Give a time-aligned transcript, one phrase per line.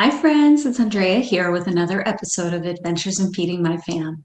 [0.00, 0.64] Hi, friends.
[0.64, 4.24] It's Andrea here with another episode of Adventures in Feeding My Fam.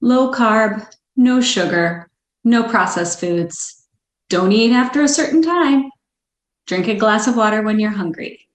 [0.00, 2.08] Low carb, no sugar,
[2.44, 3.86] no processed foods.
[4.30, 5.90] Don't eat after a certain time.
[6.66, 8.48] Drink a glass of water when you're hungry.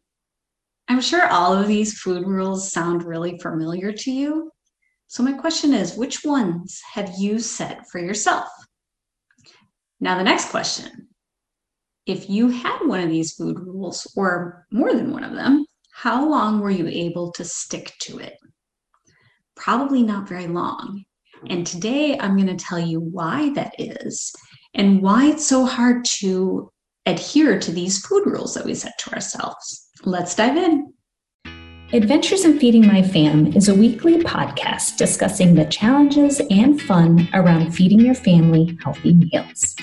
[0.88, 4.52] I'm sure all of these food rules sound really familiar to you.
[5.06, 8.50] So, my question is which ones have you set for yourself?
[10.00, 11.10] Now, the next question
[12.08, 15.68] if you had one of these food rules or more than one of them,
[16.02, 18.38] how long were you able to stick to it?
[19.58, 21.04] Probably not very long.
[21.50, 24.34] And today I'm going to tell you why that is
[24.74, 26.72] and why it's so hard to
[27.06, 29.90] adhere to these food rules that we set to ourselves.
[30.06, 30.94] Let's dive in.
[31.92, 37.76] Adventures in Feeding My Fam is a weekly podcast discussing the challenges and fun around
[37.76, 39.76] feeding your family healthy meals.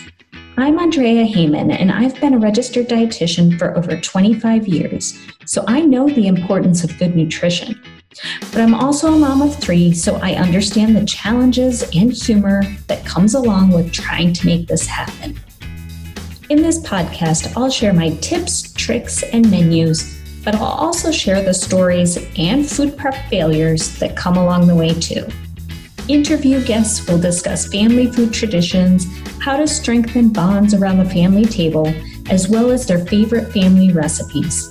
[0.58, 5.82] I'm Andrea Heyman, and I've been a registered dietitian for over 25 years, so I
[5.82, 7.78] know the importance of good nutrition.
[8.40, 13.04] But I'm also a mom of three, so I understand the challenges and humor that
[13.04, 15.38] comes along with trying to make this happen.
[16.48, 21.52] In this podcast, I'll share my tips, tricks, and menus, but I'll also share the
[21.52, 25.28] stories and food prep failures that come along the way too.
[26.08, 29.06] Interview guests will discuss family food traditions
[29.46, 31.86] how to strengthen bonds around the family table,
[32.30, 34.68] as well as their favorite family recipes.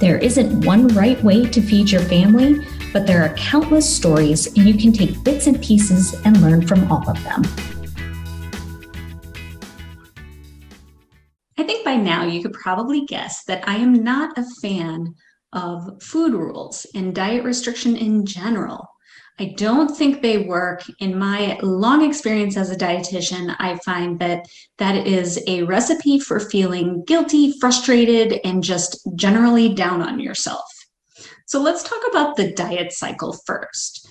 [0.00, 4.66] There isn't one right way to feed your family, but there are countless stories, and
[4.66, 7.44] you can take bits and pieces and learn from all of them.
[11.56, 15.14] I think by now you could probably guess that I am not a fan
[15.52, 18.88] of food rules and diet restriction in general.
[19.38, 20.82] I don't think they work.
[20.98, 24.46] In my long experience as a dietitian, I find that
[24.78, 30.64] that is a recipe for feeling guilty, frustrated, and just generally down on yourself.
[31.46, 34.08] So let's talk about the diet cycle first.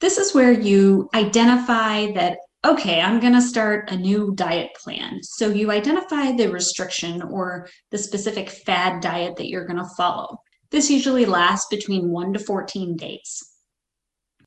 [0.00, 5.18] This is where you identify that, okay, I'm going to start a new diet plan.
[5.24, 10.38] So you identify the restriction or the specific fad diet that you're going to follow.
[10.70, 13.57] This usually lasts between one to 14 days.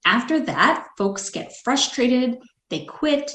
[0.05, 2.39] After that, folks get frustrated,
[2.69, 3.31] they quit,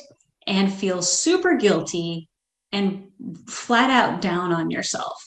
[0.47, 2.28] and feel super guilty
[2.72, 3.09] and
[3.49, 5.22] flat out down on yourself.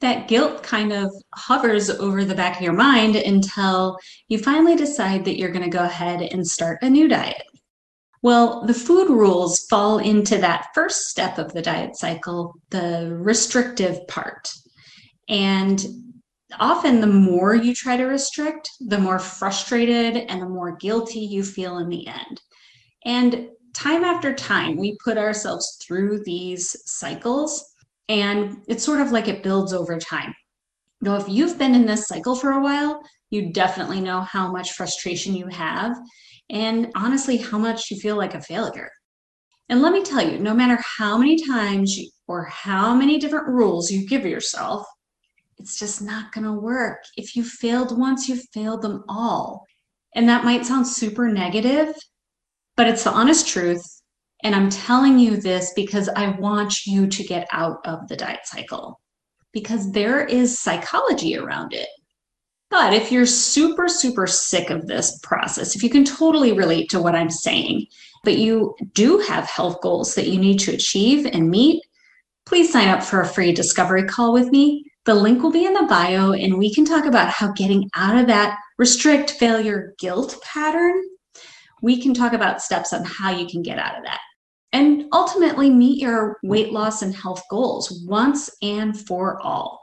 [0.00, 3.96] That guilt kind of hovers over the back of your mind until
[4.28, 7.44] you finally decide that you're going to go ahead and start a new diet.
[8.22, 14.06] Well, the food rules fall into that first step of the diet cycle, the restrictive
[14.08, 14.48] part.
[15.28, 15.84] And
[16.58, 21.44] often the more you try to restrict, the more frustrated and the more guilty you
[21.44, 22.40] feel in the end.
[23.04, 27.64] And time after time, we put ourselves through these cycles,
[28.08, 30.34] and it's sort of like it builds over time.
[31.00, 33.00] You Now, if you've been in this cycle for a while,
[33.30, 35.96] you definitely know how much frustration you have,
[36.50, 38.90] and honestly, how much you feel like a failure.
[39.68, 43.48] And let me tell you, no matter how many times you, or how many different
[43.48, 44.86] rules you give yourself,
[45.58, 47.04] it's just not going to work.
[47.16, 49.64] If you failed once, you failed them all.
[50.14, 51.94] And that might sound super negative,
[52.76, 53.84] but it's the honest truth.
[54.42, 58.40] And I'm telling you this because I want you to get out of the diet
[58.44, 59.00] cycle
[59.52, 61.88] because there is psychology around it.
[62.70, 67.00] But if you're super, super sick of this process, if you can totally relate to
[67.00, 67.86] what I'm saying,
[68.24, 71.82] but you do have health goals that you need to achieve and meet,
[72.46, 74.84] please sign up for a free discovery call with me.
[75.04, 78.18] The link will be in the bio, and we can talk about how getting out
[78.18, 80.94] of that restrict, failure, guilt pattern.
[81.82, 84.20] We can talk about steps on how you can get out of that
[84.74, 89.80] and ultimately meet your weight loss and health goals once and for all.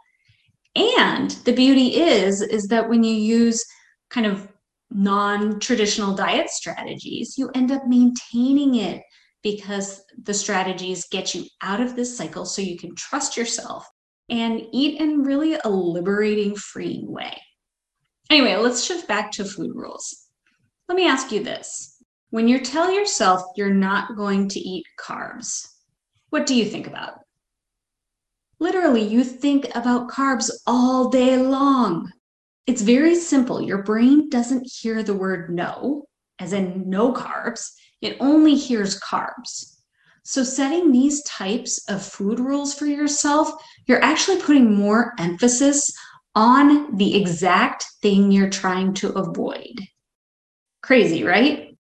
[0.76, 3.64] And the beauty is is that when you use
[4.10, 4.50] kind of
[4.92, 9.02] non-traditional diet strategies, you end up maintaining it
[9.44, 13.88] because the strategies get you out of this cycle so you can trust yourself
[14.32, 17.38] and eat in really a liberating, freeing way.
[18.30, 20.28] Anyway, let's shift back to food rules.
[20.88, 22.02] Let me ask you this.
[22.30, 25.68] When you tell yourself you're not going to eat carbs,
[26.30, 27.16] what do you think about?
[28.60, 32.10] Literally, you think about carbs all day long.
[32.68, 33.62] It's very simple.
[33.62, 36.06] Your brain doesn't hear the word no,
[36.40, 37.72] as in no carbs,
[38.02, 39.81] it only hears carbs.
[40.24, 43.52] So, setting these types of food rules for yourself,
[43.88, 45.92] you're actually putting more emphasis
[46.36, 49.82] on the exact thing you're trying to avoid.
[50.84, 51.76] Crazy, right?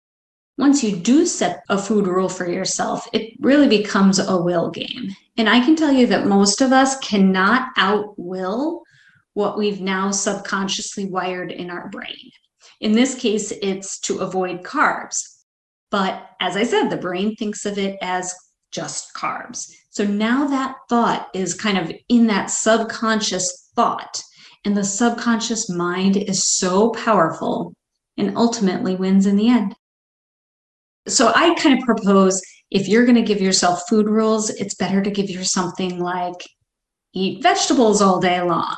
[0.58, 5.16] Once you do set a food rule for yourself, it really becomes a will game.
[5.38, 8.82] And I can tell you that most of us cannot outwill
[9.36, 12.32] what we've now subconsciously wired in our brain.
[12.82, 15.39] In this case, it's to avoid carbs.
[15.92, 18.34] But as I said, the brain thinks of it as
[18.72, 19.72] just carbs.
[19.90, 24.22] So now that thought is kind of in that subconscious thought.
[24.66, 27.74] And the subconscious mind is so powerful
[28.18, 29.76] and ultimately wins in the end.
[31.08, 35.02] So I kind of propose if you're going to give yourself food rules, it's better
[35.02, 36.46] to give yourself something like
[37.14, 38.76] eat vegetables all day long.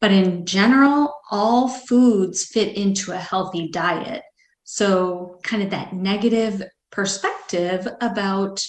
[0.00, 4.22] But in general, all foods fit into a healthy diet.
[4.64, 8.64] So, kind of that negative perspective about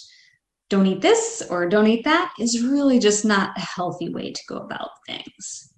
[0.69, 4.42] don't eat this or don't eat that is really just not a healthy way to
[4.50, 5.74] go about things.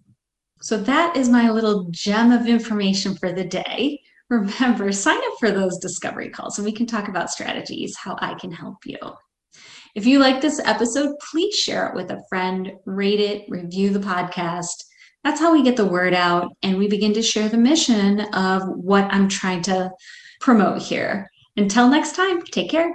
[0.61, 3.99] So, that is my little gem of information for the day.
[4.29, 8.33] Remember, sign up for those discovery calls and we can talk about strategies, how I
[8.33, 8.97] can help you.
[9.95, 13.99] If you like this episode, please share it with a friend, rate it, review the
[13.99, 14.83] podcast.
[15.25, 18.61] That's how we get the word out and we begin to share the mission of
[18.67, 19.91] what I'm trying to
[20.39, 21.31] promote here.
[21.57, 22.93] Until next time, take care.